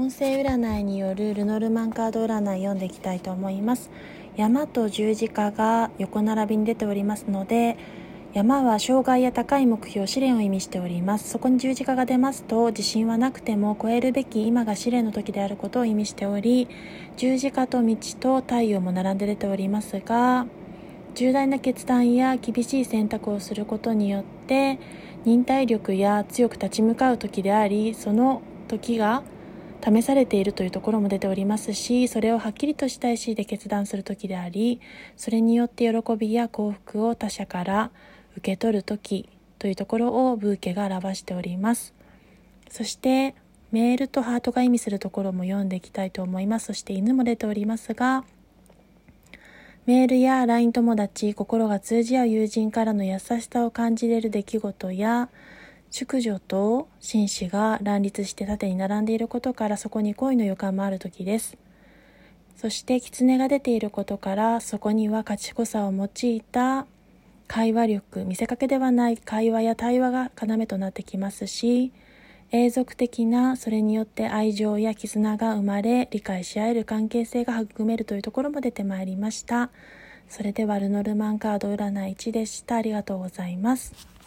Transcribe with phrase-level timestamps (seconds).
[0.00, 3.90] 音声占いによるルノルマンカード占い読んでいきたいと思います。
[4.34, 7.76] 山と十字架が横並びに出ておりますので
[8.32, 11.28] 山は障害や高い目標試練を意味しております。
[11.28, 16.66] そこに十字架が出ますと自信はなくても超えるべき今が試練の時であることを意味しており
[17.18, 20.46] 十字架と道と太陽も並んで出ておりますが
[21.14, 24.78] 重大な決断や厳しい選択をすることによって
[25.26, 29.22] 忍耐力や強く立ち向かう時でありその時が
[29.82, 34.80] 試されているというところも出ておりますしそれをはっきりとした意思で決断する時であり
[35.16, 37.90] それによって喜びや幸福を他者から
[38.36, 39.28] 受け取る時
[39.58, 41.92] というところをブーケが表しております。
[42.70, 43.34] そして
[43.72, 46.66] メールとハートが意味するところも読んでいきたいと思います。
[46.66, 48.24] そして犬も出ておりますが
[49.86, 55.28] メールや LINE 友達心が通じ合う友人からの優しさを感じれる出来事や
[55.90, 61.56] 淑女と紳士が乱立して縦に並んでいることからそこに恋の予感もある時です。
[62.56, 66.86] そして狐が出ていることからそこには賢さを用いた
[67.48, 71.90] 会話力見せかけではない会話や対話が要となってきますし
[72.52, 79.70] 永続的なそれによって愛情や絆が生まれ理解し合える関係性が育めるというところも出てまいりました。
[80.28, 82.76] それではルノルマンカード占い1でした。
[82.76, 84.19] ありがとうございます。